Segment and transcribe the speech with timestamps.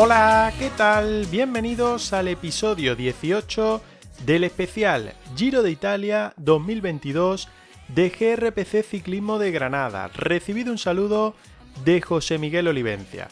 [0.00, 1.26] Hola, ¿qué tal?
[1.28, 3.82] Bienvenidos al episodio 18
[4.24, 7.48] del especial Giro de Italia 2022
[7.88, 10.06] de GRPC Ciclismo de Granada.
[10.14, 11.34] Recibido un saludo
[11.84, 13.26] de José Miguel Olivencia.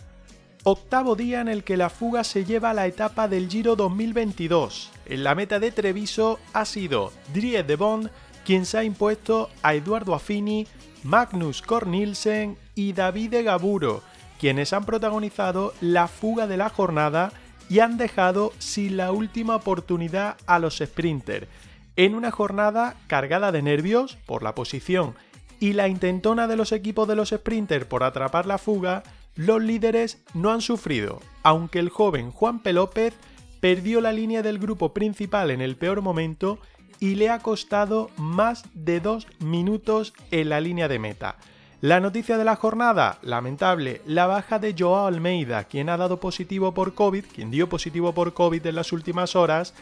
[0.64, 4.90] Octavo día en el que la fuga se lleva a la etapa del Giro 2022.
[5.04, 8.10] En la meta de Treviso ha sido Dries de Bond
[8.44, 10.66] quien se ha impuesto a Eduardo Affini,
[11.04, 14.02] Magnus Cornilsen y Davide Gaburo,
[14.38, 17.32] quienes han protagonizado la fuga de la jornada
[17.68, 21.48] y han dejado sin la última oportunidad a los sprinters,
[21.96, 25.14] en una jornada cargada de nervios por la posición
[25.58, 29.02] y la intentona de los equipos de los sprinters por atrapar la fuga,
[29.34, 32.72] los líderes no han sufrido, aunque el joven Juan P.
[32.72, 33.14] López
[33.60, 36.58] perdió la línea del grupo principal en el peor momento
[37.00, 41.36] y le ha costado más de dos minutos en la línea de meta.
[41.82, 46.72] La noticia de la jornada, lamentable, la baja de Joao Almeida, quien ha dado positivo
[46.72, 49.74] por COVID, quien dio positivo por COVID en las últimas horas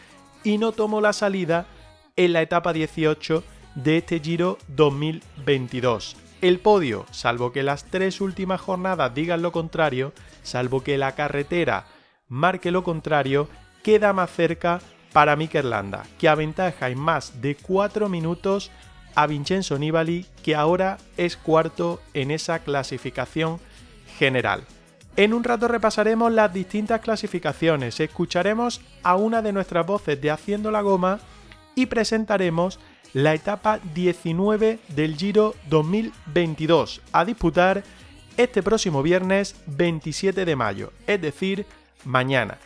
[0.43, 1.67] y no tomó la salida
[2.17, 3.43] en la etapa 18
[3.75, 6.17] de este Giro 2022.
[6.41, 10.11] El podio, salvo que las tres últimas jornadas digan lo contrario,
[10.43, 11.85] salvo que la carretera
[12.27, 13.47] marque lo contrario,
[13.83, 14.81] queda más cerca
[15.13, 18.69] para Mikel Landa, que aventaja en más de 4 minutos
[19.15, 23.59] a Vincenzo Nibali, que ahora es cuarto en esa clasificación
[24.17, 24.63] general.
[25.17, 30.71] En un rato repasaremos las distintas clasificaciones, escucharemos a una de nuestras voces de Haciendo
[30.71, 31.19] la Goma
[31.73, 32.79] y presentaremos
[33.13, 37.83] la etapa 19 del Giro 2022 a disputar
[38.35, 41.65] este próximo viernes 27 de mayo, es decir,
[42.03, 42.57] mañana.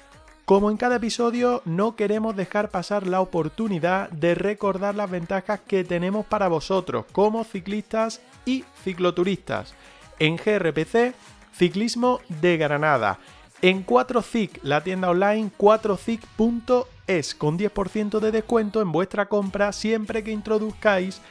[0.50, 5.84] Como en cada episodio, no queremos dejar pasar la oportunidad de recordar las ventajas que
[5.84, 9.76] tenemos para vosotros como ciclistas y cicloturistas.
[10.18, 11.14] En GRPC,
[11.54, 13.20] Ciclismo de Granada.
[13.62, 20.32] En 4CIC, la tienda online 4CIC.es, con 10% de descuento en vuestra compra siempre que
[20.32, 21.22] introduzcáis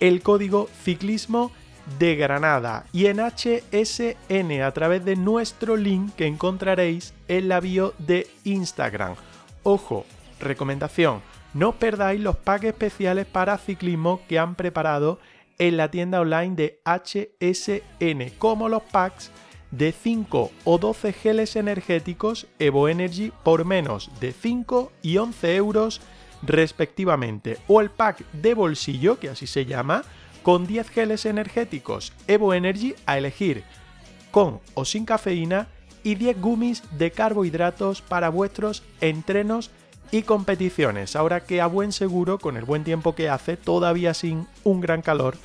[0.00, 1.50] el código Ciclismo
[1.98, 8.26] Granada y en HSN a través de nuestro link que encontraréis en la bio de
[8.44, 9.14] Instagram.
[9.62, 10.04] Ojo,
[10.40, 11.20] recomendación,
[11.54, 15.18] no perdáis los packs especiales para ciclismo que han preparado
[15.58, 19.30] en la tienda online de HSN, como los packs
[19.70, 26.00] de 5 o 12 geles energéticos Evo Energy por menos de 5 y 11 euros
[26.42, 30.04] respectivamente, o el pack de bolsillo, que así se llama,
[30.46, 33.64] con 10 geles energéticos Evo Energy a elegir
[34.30, 35.66] con o sin cafeína
[36.04, 39.72] y 10 gummies de carbohidratos para vuestros entrenos
[40.12, 41.16] y competiciones.
[41.16, 45.02] Ahora que a buen seguro, con el buen tiempo que hace, todavía sin un gran
[45.02, 45.36] calor,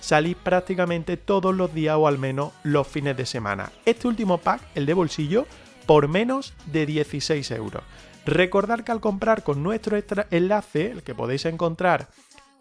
[0.00, 3.72] salís prácticamente todos los días o al menos los fines de semana.
[3.86, 5.46] Este último pack, el de bolsillo,
[5.86, 7.82] por menos de 16 euros.
[8.26, 9.98] Recordad que al comprar con nuestro
[10.30, 12.08] enlace, el que podéis encontrar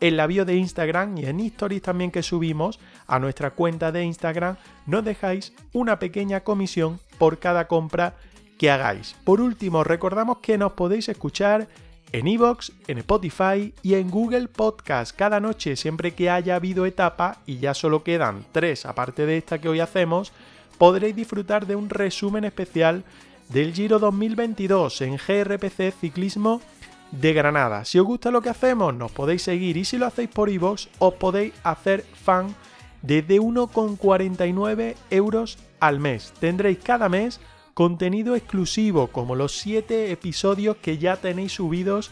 [0.02, 4.04] en la bio de Instagram y en stories también que subimos a nuestra cuenta de
[4.04, 8.16] Instagram, nos dejáis una pequeña comisión por cada compra
[8.58, 9.16] que hagáis.
[9.24, 11.68] Por último, recordamos que nos podéis escuchar
[12.12, 17.38] en iVoox, en Spotify y en Google Podcast cada noche siempre que haya habido etapa
[17.46, 20.32] y ya solo quedan tres aparte de esta que hoy hacemos,
[20.78, 23.03] podréis disfrutar de un resumen especial
[23.50, 26.62] del Giro 2022 en GRPC Ciclismo
[27.11, 27.85] de Granada.
[27.85, 30.88] Si os gusta lo que hacemos, nos podéis seguir y si lo hacéis por iVoox,
[31.00, 32.56] os podéis hacer fan
[33.02, 36.34] desde 1,49 euros al mes.
[36.40, 37.40] Tendréis cada mes
[37.73, 42.11] contenido exclusivo como los 7 episodios que ya tenéis subidos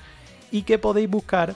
[0.51, 1.55] y que podéis buscar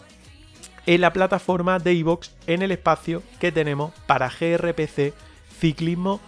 [0.86, 5.14] en la plataforma de iVoox en el espacio que tenemos para GRPC
[5.60, 6.20] Ciclismo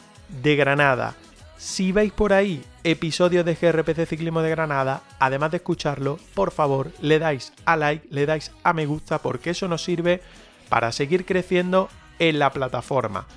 [0.42, 1.16] de Granada.
[1.64, 6.92] Si veis por ahí episodios de GRPC Ciclismo de Granada, además de escucharlo, por favor
[7.02, 10.22] le dais a like, le dais a me gusta, porque eso nos sirve
[10.68, 11.88] para seguir creciendo
[12.20, 13.28] en la plataforma.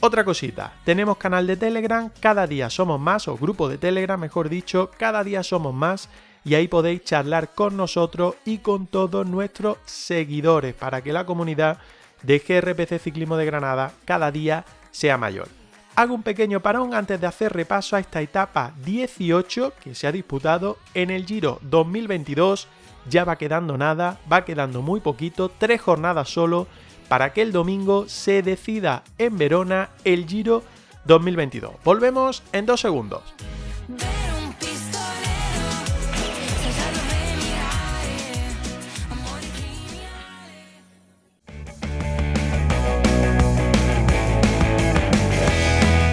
[0.00, 4.48] Otra cosita, tenemos canal de Telegram, cada día somos más, o grupo de Telegram mejor
[4.48, 6.08] dicho, cada día somos más
[6.44, 11.78] y ahí podéis charlar con nosotros y con todos nuestros seguidores para que la comunidad
[12.24, 15.46] de GRPC Ciclismo de Granada cada día sea mayor.
[15.96, 20.12] Hago un pequeño parón antes de hacer repaso a esta etapa 18 que se ha
[20.12, 22.68] disputado en el Giro 2022.
[23.08, 26.66] Ya va quedando nada, va quedando muy poquito, tres jornadas solo
[27.08, 30.62] para que el domingo se decida en Verona el Giro
[31.06, 31.72] 2022.
[31.82, 33.22] Volvemos en dos segundos.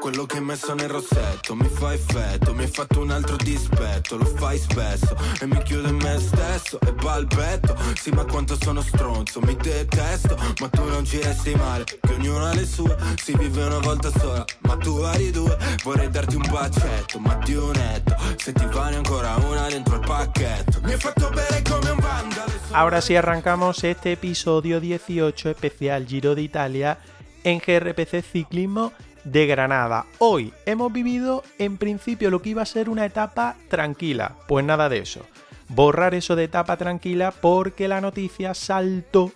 [0.00, 1.54] Quello che hai messo nel rossetto.
[1.54, 5.88] Mi fa effetto Mi hai fatto un altro dispetto, lo fai spesso E mi chiudo
[5.88, 7.76] in me stesso e balbetto.
[7.94, 10.36] Sì ma quanto sono stronzo, mi detesto.
[10.60, 12.96] Ma tu non ci resti male, che ognuno ha le sue.
[13.16, 15.56] Si vive una volta sola, ma tu vari due.
[15.84, 18.16] Vorrei darti un bacetto, ma di un netto.
[18.36, 20.80] Se ti vale ancora una dentro il pacchetto.
[20.82, 22.52] Mi hai fatto bere come un vandalo.
[22.70, 26.98] Ahora sí arrancamos este episodio 18 especial Giro de Italia
[27.42, 28.92] en GRPC Ciclismo
[29.24, 30.06] de Granada.
[30.18, 34.36] Hoy hemos vivido en principio lo que iba a ser una etapa tranquila.
[34.48, 35.26] Pues nada de eso.
[35.68, 39.32] Borrar eso de etapa tranquila porque la noticia saltó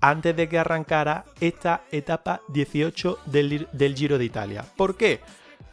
[0.00, 4.64] antes de que arrancara esta etapa 18 del, del Giro de Italia.
[4.76, 5.20] ¿Por qué?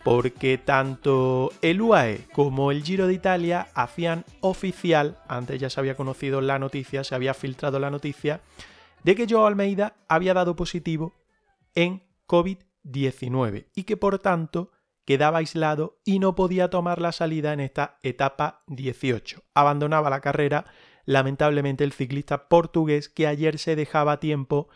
[0.03, 5.95] Porque tanto el UAE como el Giro de Italia hacían oficial, antes ya se había
[5.95, 8.41] conocido la noticia, se había filtrado la noticia,
[9.03, 11.13] de que Joe Almeida había dado positivo
[11.75, 14.71] en COVID-19 19 y que por tanto
[15.05, 19.43] quedaba aislado y no podía tomar la salida en esta etapa 18.
[19.53, 20.65] Abandonaba la carrera
[21.05, 24.69] lamentablemente el ciclista portugués que ayer se dejaba tiempo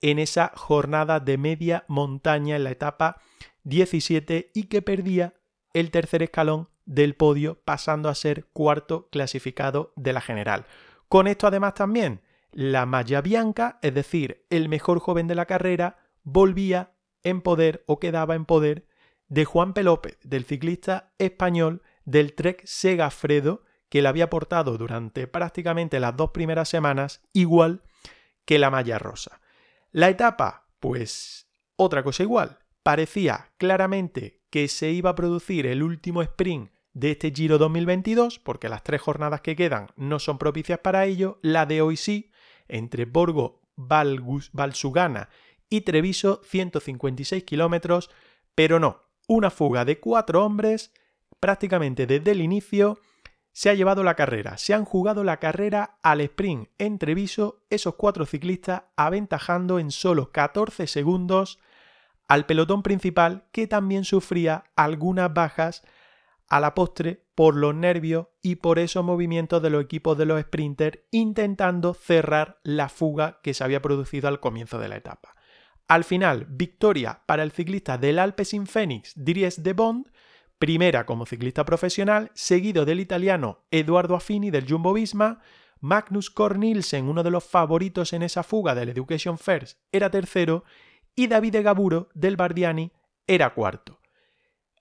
[0.00, 3.20] en esa jornada de media montaña en la etapa
[3.64, 5.34] 17 y que perdía
[5.72, 10.66] el tercer escalón del podio pasando a ser cuarto clasificado de la general.
[11.08, 12.22] Con esto además también
[12.52, 16.92] la malla bianca, es decir, el mejor joven de la carrera, volvía
[17.26, 18.86] en poder o quedaba en poder
[19.28, 25.98] de Juan Pelópez, del ciclista español del Trek Segafredo, que le había portado durante prácticamente
[25.98, 27.82] las dos primeras semanas, igual
[28.44, 29.40] que la malla rosa.
[29.90, 32.58] La etapa, pues otra cosa igual.
[32.84, 38.68] Parecía claramente que se iba a producir el último sprint de este Giro 2022, porque
[38.68, 41.40] las tres jornadas que quedan no son propicias para ello.
[41.42, 42.30] La de hoy sí,
[42.68, 45.28] entre Borgo Valsugana
[45.68, 48.10] y Treviso 156 kilómetros,
[48.54, 50.92] pero no, una fuga de cuatro hombres
[51.40, 52.98] prácticamente desde el inicio
[53.52, 57.94] se ha llevado la carrera, se han jugado la carrera al sprint en Treviso, esos
[57.94, 61.58] cuatro ciclistas aventajando en solo 14 segundos
[62.28, 65.82] al pelotón principal que también sufría algunas bajas
[66.48, 70.40] a la postre por los nervios y por esos movimientos de los equipos de los
[70.42, 75.35] sprinters intentando cerrar la fuga que se había producido al comienzo de la etapa.
[75.88, 80.10] Al final, victoria para el ciclista del Alpecin Phoenix Dries de Bond,
[80.58, 85.40] primera como ciclista profesional, seguido del italiano Eduardo Affini del Jumbo Visma,
[85.80, 90.64] Magnus Cornilsen, uno de los favoritos en esa fuga del Education First, era tercero,
[91.14, 92.92] y Davide Gaburo del Bardiani
[93.26, 94.00] era cuarto.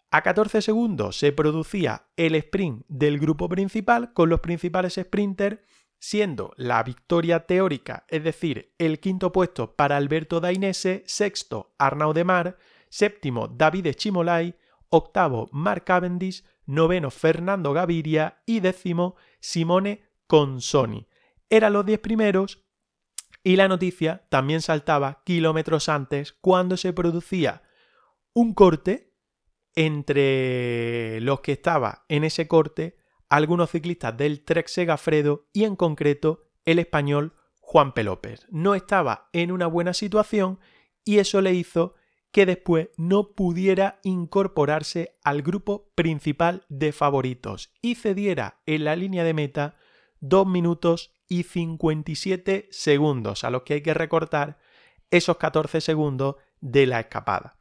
[0.09, 5.59] A 14 segundos se producía el sprint del grupo principal con los principales sprinters
[6.05, 12.23] siendo la victoria teórica, es decir, el quinto puesto para Alberto Dainese, sexto Arnaud de
[12.23, 12.57] Mar,
[12.89, 14.53] séptimo David Chimolay,
[14.89, 21.07] octavo Mark Cavendish, noveno Fernando Gaviria y décimo Simone Consoni.
[21.49, 22.63] Eran los diez primeros
[23.43, 27.63] y la noticia también saltaba kilómetros antes cuando se producía
[28.31, 29.11] un corte
[29.73, 32.95] entre los que estaba en ese corte
[33.35, 38.45] algunos ciclistas del Trek Segafredo y en concreto el español Juan Pelópez.
[38.49, 40.59] No estaba en una buena situación
[41.03, 41.95] y eso le hizo
[42.31, 49.23] que después no pudiera incorporarse al grupo principal de favoritos y cediera en la línea
[49.23, 49.75] de meta
[50.21, 54.59] 2 minutos y 57 segundos, a los que hay que recortar
[55.11, 57.57] esos 14 segundos de la escapada.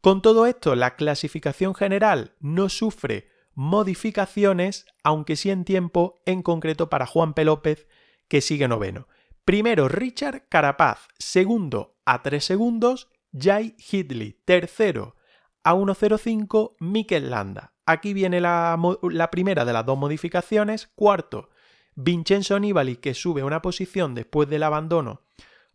[0.00, 6.88] Con todo esto, la clasificación general no sufre modificaciones, aunque sí en tiempo, en concreto
[6.88, 7.44] para Juan P.
[7.44, 7.88] López,
[8.28, 9.08] que sigue noveno.
[9.44, 15.16] Primero Richard Carapaz, segundo a 3 segundos Jai Hidley, tercero
[15.64, 17.72] a 1.05 Mikel Landa.
[17.84, 20.86] Aquí viene la, la, primera de las dos modificaciones.
[20.94, 21.50] Cuarto,
[21.96, 25.22] Vincenzo Nibali que sube una posición después del abandono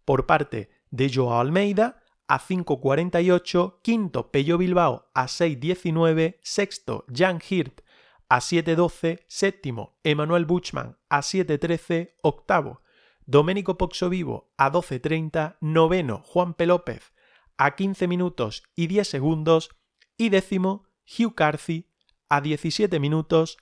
[0.05, 7.81] por parte de Joao Almeida a 5.48, quinto Pello Bilbao a 6.19, sexto Jan Hirt
[8.29, 12.81] a 7.12, séptimo Emanuel Buchmann a 7.13, octavo
[13.25, 13.77] Domenico
[14.09, 16.65] Vivo a 12.30, noveno Juan P.
[16.65, 17.13] López
[17.57, 19.69] a 15 minutos y 10 segundos
[20.17, 21.89] y décimo Hugh Carthy
[22.29, 23.57] a 17 minutos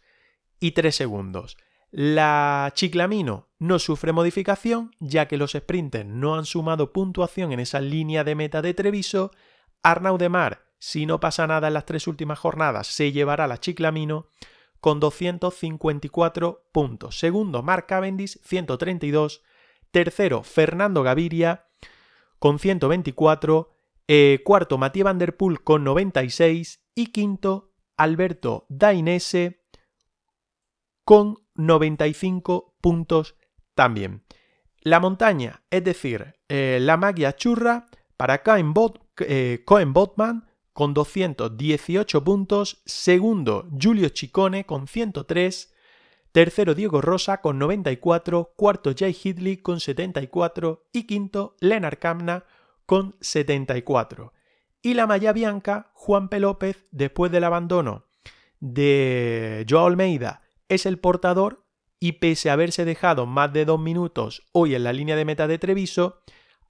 [0.59, 1.57] y 3 segundos.
[1.91, 7.81] La Chiclamino no sufre modificación ya que los sprinters no han sumado puntuación en esa
[7.81, 9.31] línea de meta de Treviso.
[9.83, 13.59] Arnaud de Mar, si no pasa nada en las tres últimas jornadas, se llevará la
[13.59, 14.27] Chiclamino
[14.79, 17.19] con 254 puntos.
[17.19, 19.43] Segundo, Mark Cavendish, 132.
[19.91, 21.67] Tercero, Fernando Gaviria,
[22.39, 23.69] con 124.
[24.07, 26.83] Eh, cuarto, Matías Van Der Poel, con 96.
[26.95, 29.61] Y quinto, Alberto Dainese,
[31.03, 33.35] con 95 puntos
[33.75, 34.23] también.
[34.81, 38.73] La montaña, es decir, eh, la magia churra para Cohen,
[39.19, 45.73] eh, Botman con 218 puntos, segundo Julio Chicone con 103,
[46.31, 52.45] tercero Diego Rosa con 94, cuarto Jay Hidley con 74 y quinto Leonard Kamna
[52.85, 54.33] con 74.
[54.81, 56.39] Y la malla bianca, Juan P.
[56.39, 58.05] López, después del abandono
[58.59, 61.65] de Joao Almeida es el portador
[61.99, 65.45] y pese a haberse dejado más de dos minutos hoy en la línea de meta
[65.45, 66.21] de Treviso,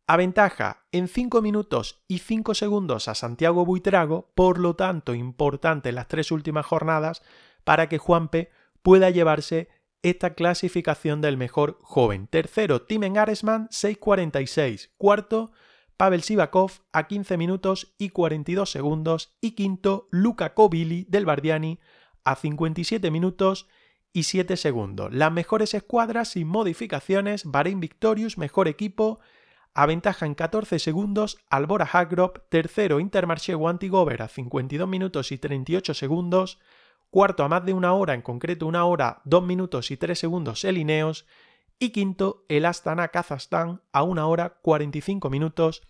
[0.07, 5.95] aventaja en 5 minutos y 5 segundos a Santiago Buitrago, por lo tanto importante en
[5.95, 7.21] las tres últimas jornadas
[7.63, 8.49] para que Juanpe
[8.81, 9.69] pueda llevarse
[10.01, 12.25] esta clasificación del mejor joven.
[12.25, 14.89] Tercero, Timen Aresman, 6.46.
[14.97, 15.51] Cuarto,
[15.95, 19.37] Pavel Sivakov a 15 minutos y 42 segundos.
[19.41, 21.79] Y quinto, Luca Covili del Bardiani
[22.23, 23.67] a 57 minutos
[24.13, 25.13] y 7 segundos.
[25.13, 29.19] Las mejores escuadras sin modificaciones, Bahrein Victorious, mejor equipo,
[29.73, 36.59] aventaja en 14 segundos Albora Hagrop, tercero Intermarché Wantigover a 52 minutos y 38 segundos,
[37.09, 40.63] cuarto a más de una hora, en concreto una hora, 2 minutos y 3 segundos
[40.65, 41.25] el Ineos,
[41.79, 45.81] y quinto el Astana Kazajstán a una hora 45 minutos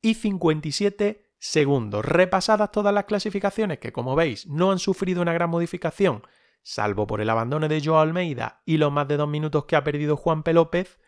[0.00, 2.04] y 57 segundos.
[2.04, 6.22] Repasadas todas las clasificaciones que como veis no han sufrido una gran modificación,
[6.68, 9.84] salvo por el abandono de Joao Almeida y los más de dos minutos que ha
[9.84, 10.52] perdido Juan P.
[10.52, 11.00] López,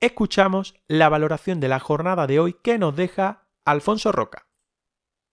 [0.00, 4.48] escuchamos la valoración de la jornada de hoy que nos deja Alfonso Roca.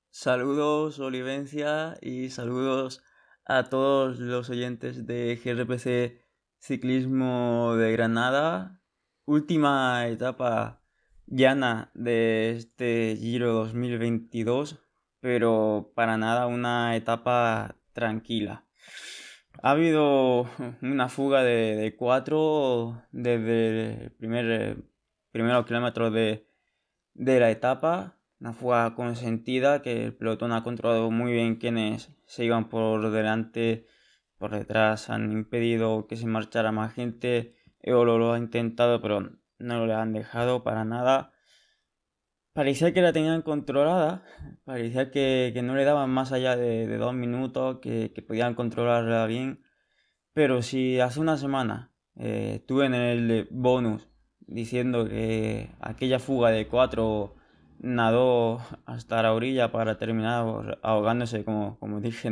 [0.10, 3.02] Saludos Olivencia y saludos
[3.46, 6.22] a todos los oyentes de GRPC
[6.60, 8.82] Ciclismo de Granada.
[9.24, 10.82] Última etapa
[11.28, 14.80] llana de este Giro 2022,
[15.22, 18.66] pero para nada una etapa tranquila.
[19.62, 20.48] Ha habido
[20.82, 24.78] una fuga de, cuatro desde el primer, eh,
[25.32, 26.48] primeros kilómetros de,
[27.14, 28.18] de la etapa.
[28.40, 33.88] Una fuga consentida que el pelotón ha controlado muy bien quienes se iban por delante,
[34.38, 35.10] por detrás.
[35.10, 37.56] Han impedido que se marchara más gente.
[37.82, 41.32] Eolo lo ha intentado, pero no lo han dejado para nada.
[42.56, 44.24] Parecía que la tenían controlada,
[44.64, 49.62] parecía que, no le daban más allá de, dos minutos, que, podían controlarla bien.
[50.32, 54.08] Pero si hace una semana eh, estuve en el bonus
[54.40, 57.36] diciendo que aquella fuga de cuatro
[57.80, 62.30] nadó hasta la orilla para terminar ahogándose, como, como dije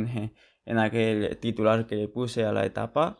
[0.64, 3.18] en, aquel titular que puse a la etapa,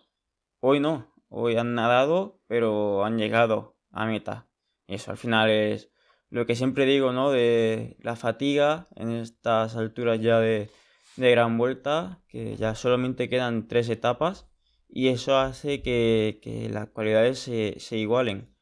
[0.60, 4.48] hoy no, hoy han nadado, pero han llegado a meta.
[4.86, 5.93] Eso al final es
[6.34, 7.30] lo que siempre digo, ¿no?
[7.30, 10.68] De la fatiga en estas alturas ya de,
[11.16, 14.48] gran vuelta, que ya solamente quedan tres etapas
[14.88, 18.52] y eso hace que, las cualidades se, igualen.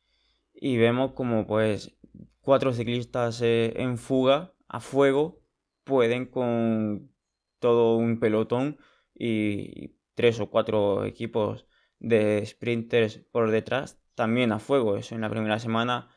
[0.52, 1.96] Y vemos como pues
[2.42, 5.40] cuatro ciclistas eh, en fuga, a fuego,
[5.82, 7.10] pueden con
[7.58, 8.76] todo un pelotón
[9.14, 11.66] y tres o cuatro equipos
[12.00, 14.98] de sprinters por detrás también a fuego.
[14.98, 16.10] Eso en la primera semana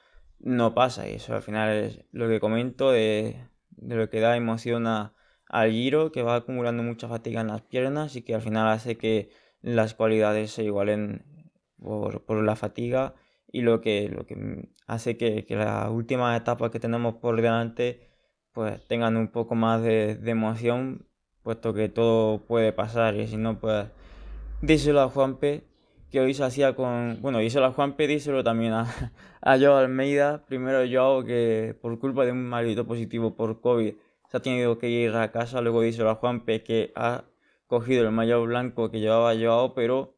[0.46, 1.10] no pasa.
[1.10, 6.12] Y eso al final es lo que comento de, lo que da emoción al giro,
[6.14, 9.30] que va acumulando mucha fatiga en las piernas y que al final hace que
[9.62, 13.16] las cualidades se igualen por, la fatiga
[13.52, 18.10] y lo que, lo que hace que, la última etapa que tenemos por delante
[18.54, 21.10] pues tengan un poco más de, de emoción
[21.44, 23.88] puesto que todo puede pasar y si no pues
[24.62, 25.64] díselo a Juanpe
[26.16, 28.84] que hoy se hacía con, bueno, hizo la Juan díselo también a,
[29.42, 30.46] a Joao Almeida.
[30.46, 33.94] Primero Joao que por culpa de un maldito positivo por COVID
[34.32, 37.26] se ha tenido que ir a casa, luego díselo a Juanpe que ha
[37.68, 40.16] cogido el maillot blanco que llevaba Joao, pero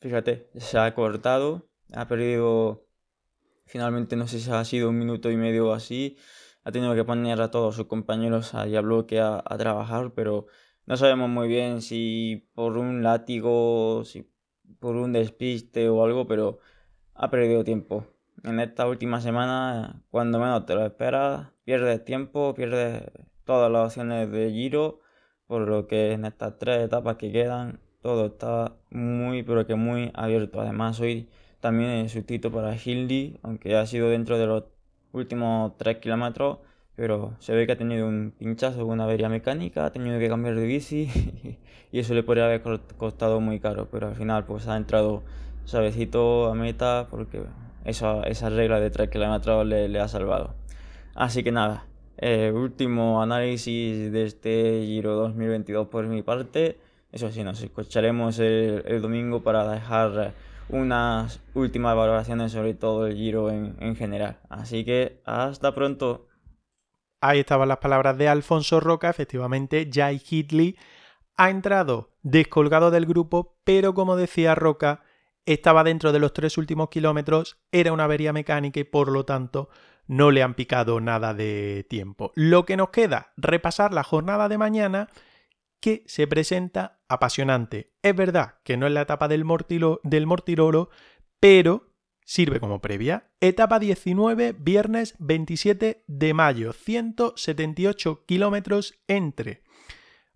[0.00, 2.84] fíjate, se ha cortado, ha perdido,
[3.66, 6.16] finalmente no sé si ha sido un minuto y medio o así,
[6.64, 10.48] ha tenido que poner a todos sus compañeros a bloque a, a trabajar, pero
[10.86, 14.28] no sabemos muy bien si por un látigo, si
[14.80, 16.58] por un despiste o algo, pero
[17.14, 18.06] ha perdido tiempo.
[18.44, 23.02] En esta última semana, cuando menos te lo esperas, pierdes tiempo, pierdes
[23.44, 25.00] todas las opciones de giro,
[25.46, 30.10] por lo que en estas tres etapas que quedan, todo está muy, pero que muy
[30.14, 30.60] abierto.
[30.60, 31.28] Además, hoy
[31.60, 34.64] también es sustituto para Hildy, aunque ha sido dentro de los
[35.12, 36.58] últimos 3 kilómetros,
[36.96, 40.56] pero se ve que ha tenido un pinchazo, una avería mecánica, ha tenido que cambiar
[40.56, 41.58] de bici
[41.92, 42.62] y eso le podría haber
[42.96, 45.22] costado muy caro, pero al final pues ha entrado
[45.64, 47.42] suavecito a meta porque
[47.84, 50.54] esa, esa regla de 3 kilómetros le, le ha salvado.
[51.14, 51.86] Así que nada,
[52.18, 56.78] eh, último análisis de este Giro 2022 por mi parte.
[57.12, 60.34] Eso sí, nos escucharemos el, domingo para dejar
[60.68, 64.38] unas últimas valoraciones sobre todo el Giro en, en general.
[64.48, 66.26] Así que hasta pronto.
[67.20, 69.08] Ahí estaban las palabras de Alfonso Roca.
[69.10, 70.76] Efectivamente, Jai Hitley
[71.36, 75.02] ha entrado descolgado del grupo, pero como decía Roca,
[75.44, 79.68] estaba dentro de los tres últimos kilómetros, era una avería mecánica y por lo tanto
[80.08, 82.32] no le han picado nada de tiempo.
[82.34, 85.08] Lo que nos queda, repasar la jornada de mañana
[85.80, 87.92] que se presenta apasionante.
[88.02, 89.44] Es verdad que no es la etapa del,
[90.02, 90.90] del Mortirolo,
[91.38, 91.85] pero
[92.26, 93.30] sirve como previa.
[93.40, 99.62] Etapa 19, viernes 27 de mayo, 178 kilómetros entre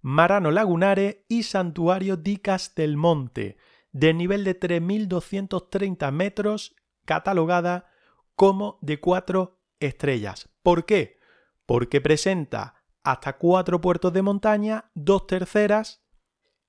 [0.01, 3.59] Marano Lagunare y Santuario di Castelmonte,
[3.93, 7.91] de nivel de 3.230 metros, catalogada
[8.37, 10.49] como de 4 estrellas.
[10.63, 11.19] ¿Por qué?
[11.67, 16.05] Porque presenta hasta cuatro puertos de montaña, dos terceras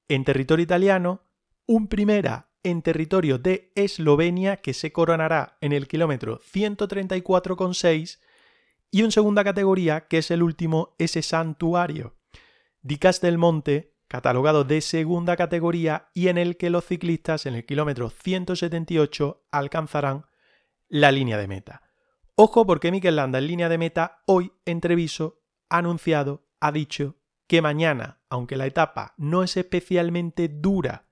[0.07, 1.21] en territorio italiano,
[1.67, 8.19] un primera en territorio de Eslovenia que se coronará en el kilómetro 134,6
[8.91, 12.15] y un segunda categoría que es el último, ese santuario.
[12.81, 17.65] Dicas del Monte, catalogado de segunda categoría y en el que los ciclistas en el
[17.65, 20.25] kilómetro 178 alcanzarán
[20.89, 21.83] la línea de meta.
[22.35, 27.15] Ojo porque Mikel Landa en línea de meta hoy en Treviso ha anunciado, ha dicho
[27.47, 31.05] que mañana, aunque la etapa no es especialmente dura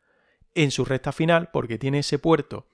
[0.56, 2.68] en su recta final porque tiene ese puerto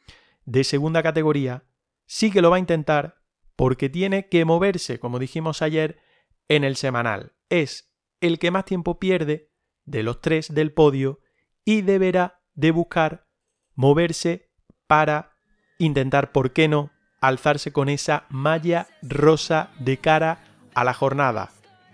[0.46, 1.64] de segunda categoría,
[2.06, 3.22] sí que lo va a intentar
[3.56, 6.00] porque tiene que moverse, como dijimos ayer,
[6.48, 7.34] en el semanal.
[7.50, 9.52] Es el que más tiempo pierde
[9.86, 11.20] de los tres del podio
[11.64, 13.28] y deberá de buscar
[13.74, 14.52] moverse
[14.88, 15.38] para
[15.78, 20.44] intentar, ¿por qué no?, alzarse con esa malla rosa de cara
[20.76, 21.52] a la jornada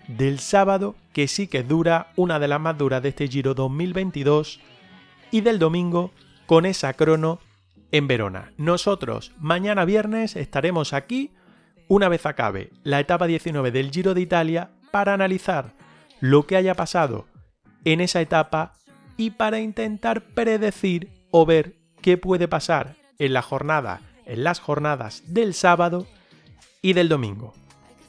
[0.08, 4.60] del sábado, que sí que dura, una de las más duras de este Giro 2022,
[5.32, 6.12] y del domingo
[6.46, 7.40] con esa crono
[7.90, 8.52] en Verona.
[8.56, 11.32] Nosotros mañana viernes estaremos aquí,
[11.88, 15.74] una vez acabe la etapa 19 del Giro de Italia, para analizar
[16.20, 17.26] lo que haya pasado
[17.84, 18.74] en esa etapa
[19.16, 25.22] y para intentar predecir o ver qué puede pasar en la jornada en las jornadas
[25.26, 26.06] del sábado
[26.80, 27.52] y del domingo.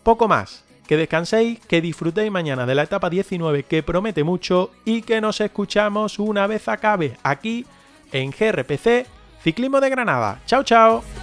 [0.03, 5.02] Poco más, que descanséis, que disfrutéis mañana de la etapa 19 que promete mucho y
[5.02, 7.65] que nos escuchamos una vez acabe aquí
[8.12, 9.08] en GRPC
[9.43, 10.39] Ciclismo de Granada.
[10.46, 11.22] Chao, chao.